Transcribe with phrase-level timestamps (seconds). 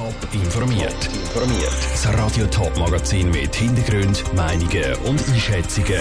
[0.00, 1.10] Top informiert.
[1.12, 1.76] Informiert.
[1.92, 6.00] Das Radio Top Magazin mit Hintergrund, Meinungen und Einschätzungen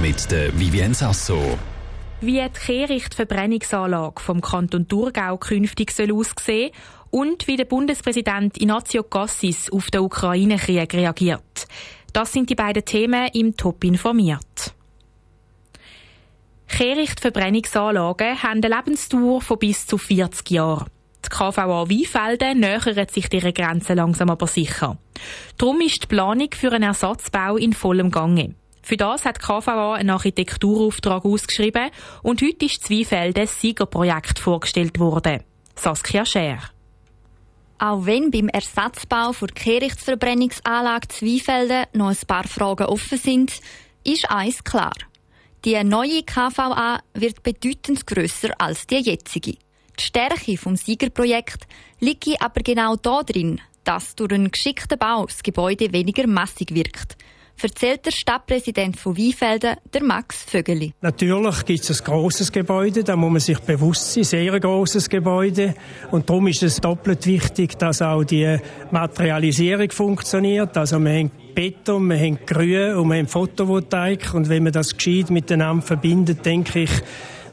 [0.00, 1.58] mit der Vivien Sasso.
[2.22, 6.70] Wie die Kehrichtverbrennungsanlage vom Kanton Thurgau künftig soll aussehen
[7.10, 11.66] und wie der Bundespräsident Ignazio Cassis auf den Ukraine-Krieg reagiert.
[12.14, 14.72] Das sind die beiden Themen im Top informiert.
[16.68, 20.95] Kehrichtverbrennungsanlagen haben eine Lebensdauer von bis zu 40 Jahren.
[21.26, 24.96] Die KVA Weinfelden nähert sich dieser Grenze langsam aber sicher.
[25.58, 28.54] Darum ist die Planung für einen Ersatzbau in vollem Gange.
[28.82, 31.90] Für das hat die KVA einen Architekturauftrag ausgeschrieben
[32.22, 35.42] und heute ist Zweifelden das Siegerprojekt vorgestellt worden.
[35.74, 36.60] Saskia Scher.
[37.78, 43.52] Auch wenn beim Ersatzbau für die Kehrichtverbrennungsanlage Zweifelden noch ein paar Fragen offen sind,
[44.04, 44.94] ist eins klar.
[45.64, 49.56] Die neue KVA wird bedeutend grösser als die jetzige.
[49.98, 51.66] Die Stärke vom Siegerprojekt
[52.00, 57.16] liegt aber genau darin, dass durch einen geschickten Bau das Gebäude weniger massig wirkt.
[57.62, 60.92] Erzählt der Stadtpräsident von Weinfelden, der Max Vögeli.
[61.00, 65.74] Natürlich gibt es ein grosses Gebäude, da muss man sich bewusst sein, sehr grosses Gebäude.
[66.10, 68.58] Und darum ist es doppelt wichtig, dass auch die
[68.90, 70.76] Materialisierung funktioniert.
[70.76, 74.34] Also wir haben Beton, wir haben Grün und wir haben Photovoltaik.
[74.34, 76.90] Und wenn man das gescheit miteinander verbindet, denke ich,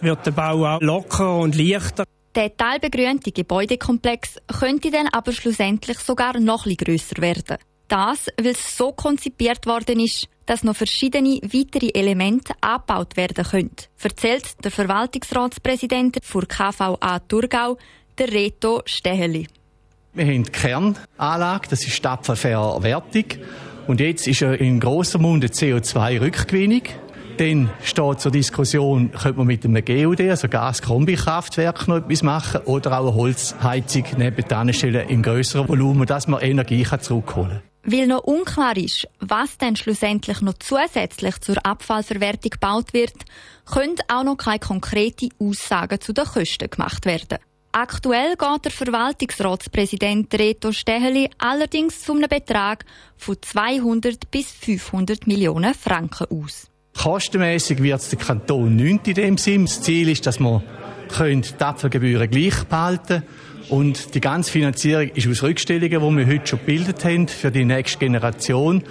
[0.00, 2.04] wird der Bau auch locker und leichter.
[2.36, 7.58] Der teilbegrünte Gebäudekomplex könnte dann aber schlussendlich sogar noch etwas grösser werden.
[7.88, 13.74] Das, weil es so konzipiert worden ist, dass noch verschiedene weitere Elemente abgebaut werden können,
[14.00, 17.78] erzählt der Verwaltungsratspräsident für KVA Thurgau,
[18.16, 19.48] der Reto Steheli.
[20.14, 23.24] Wir haben die Kernanlage, das ist die.
[23.88, 26.82] Und jetzt ist in grosser Munde CO2-Rückgewinnung.
[27.40, 33.00] Dann steht zur Diskussion, könnte man mit einem GUD, also Gaskombikraftwerk, noch etwas machen oder
[33.00, 37.92] auch eine Holzheizung nebenan stellen im grösseren Volumen, dass man Energie zurückholen kann.
[37.92, 43.14] Weil noch unklar ist, was dann schlussendlich noch zusätzlich zur Abfallverwertung gebaut wird,
[43.64, 47.38] können auch noch keine konkreten Aussagen zu den Kosten gemacht werden.
[47.72, 52.84] Aktuell geht der Verwaltungsratspräsident Reto Steheli allerdings von einem Betrag
[53.16, 56.69] von 200 bis 500 Millionen Franken aus.
[57.02, 59.64] Kostenmäßig wird es der Kanton nicht in dem Sinn.
[59.64, 60.62] Das Ziel ist, dass wir
[61.18, 63.22] die Abfallgebühren gleich behalten
[63.70, 67.64] und die ganze Finanzierung ist aus Rückstellungen, die wir heute schon gebildet haben für die
[67.64, 68.82] nächste Generation,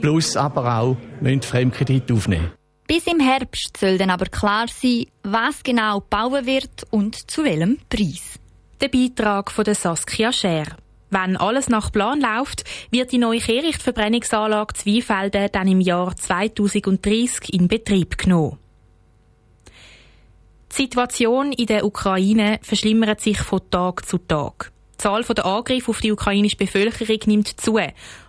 [0.00, 2.52] plus aber auch müssen Fremdkredite aufnehmen.
[2.86, 7.78] Bis im Herbst soll dann aber klar sein, was genau gebaut wird und zu welchem
[7.88, 8.38] Preis.
[8.80, 10.76] Der Beitrag von der Saskia Scher.
[11.10, 17.68] Wenn alles nach Plan läuft, wird die neue Kehrichtverbrennungsanlage Zweifelden dann im Jahr 2030 in
[17.68, 18.58] Betrieb genommen.
[20.72, 24.72] Die Situation in der Ukraine verschlimmert sich von Tag zu Tag.
[24.94, 27.78] Die Zahl der Angriffe auf die ukrainische Bevölkerung nimmt zu.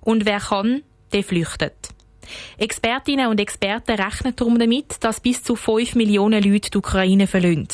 [0.00, 1.90] Und wer kann, der flüchtet.
[2.56, 7.68] Expertinnen und Experten rechnen darum damit, dass bis zu 5 Millionen Leute die Ukraine verlassen.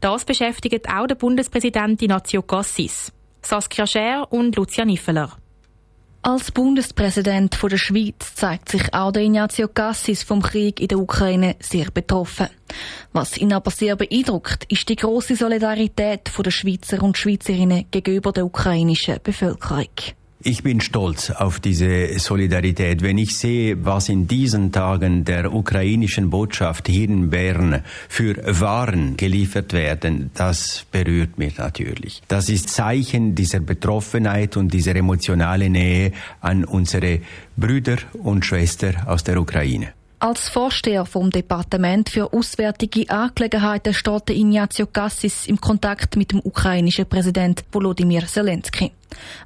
[0.00, 3.12] Das beschäftigt auch der Bundespräsident Ignazio Cassis.
[3.42, 5.30] Saskia Scher und Lucia Niffeler.
[6.24, 11.56] Als Bundespräsident der Schweiz zeigt sich auch der Ignazio Cassis vom Krieg in der Ukraine
[11.58, 12.46] sehr betroffen.
[13.12, 18.44] Was ihn aber sehr beeindruckt, ist die große Solidarität der Schweizer und Schweizerinnen gegenüber der
[18.46, 19.88] ukrainischen Bevölkerung.
[20.44, 23.00] Ich bin stolz auf diese Solidarität.
[23.00, 29.16] Wenn ich sehe, was in diesen Tagen der ukrainischen Botschaft hier in Bern für Waren
[29.16, 32.22] geliefert werden, das berührt mich natürlich.
[32.26, 36.10] Das ist Zeichen dieser Betroffenheit und dieser emotionalen Nähe
[36.40, 37.20] an unsere
[37.56, 39.92] Brüder und Schwestern aus der Ukraine.
[40.18, 47.06] Als Vorsteher vom Departement für Auswärtige Angelegenheiten steht Ignazio Cassis im Kontakt mit dem ukrainischen
[47.06, 48.92] Präsident Volodymyr Zelensky.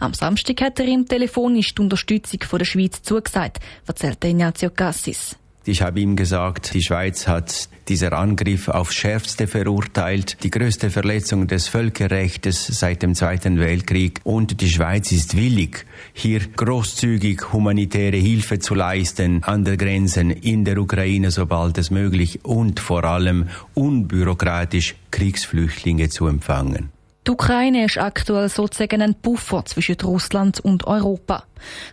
[0.00, 5.36] Am Samstag hat er ihm telefonisch die Unterstützung von der Schweiz zugesagt, erzählte Ignazio Cassis.
[5.68, 11.48] Ich habe ihm gesagt, die Schweiz hat dieser Angriff aufs Schärfste verurteilt, die größte Verletzung
[11.48, 18.60] des Völkerrechts seit dem Zweiten Weltkrieg und die Schweiz ist willig, hier großzügig humanitäre Hilfe
[18.60, 24.94] zu leisten an der Grenzen in der Ukraine, sobald es möglich und vor allem unbürokratisch
[25.10, 26.95] Kriegsflüchtlinge zu empfangen.
[27.26, 31.42] Die Ukraine ist aktuell sozusagen ein Puffer zwischen Russland und Europa.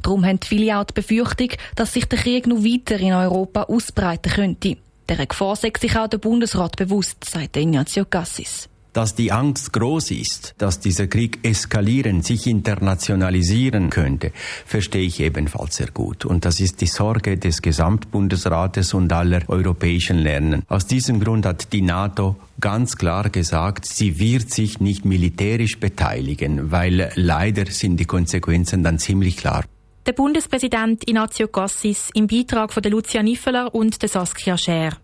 [0.04, 4.32] Darum haben viele auch die Befürchtung, dass sich der Krieg noch weiter in Europa ausbreiten
[4.32, 4.78] könnte.
[5.10, 8.70] Der Gefahr sei sich auch der Bundesrat bewusst, sagt Ignazio Cassis.
[8.94, 14.32] Dass die Angst groß ist, dass dieser Krieg eskalieren, sich internationalisieren könnte,
[14.66, 16.26] verstehe ich ebenfalls sehr gut.
[16.26, 20.62] Und das ist die Sorge des Gesamtbundesrates und aller europäischen Lernen.
[20.68, 26.72] Aus diesem Grund hat die NATO ganz klar gesagt, sie wird sich nicht militärisch beteiligen,
[26.72, 29.66] weil leider sind die Konsequenzen dann ziemlich klar.
[30.06, 34.98] Der Bundespräsident Ignazio Cassis im Beitrag von der Lucia Niffeler und der Saskia Scher.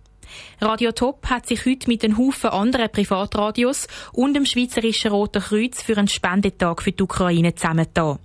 [0.62, 5.82] Radio Top hat sich heute mit einem Haufen anderen Privatradios und dem Schweizerischen Roten Kreuz
[5.82, 8.20] für einen Spendetag für die Ukraine zusammengetan.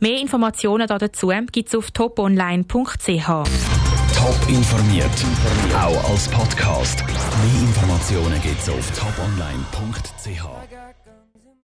[0.00, 3.26] Mehr Informationen dazu gibt es auf toponline.ch.
[3.26, 5.10] Top informiert,
[5.76, 7.04] auch als Podcast.
[7.04, 11.03] Mehr Informationen gibt es auf toponline.ch.